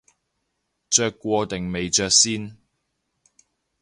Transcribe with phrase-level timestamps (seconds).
[0.89, 2.57] 着過定未着先